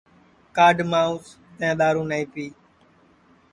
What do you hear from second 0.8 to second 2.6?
مانٚوس تیں دؔارو نائی پی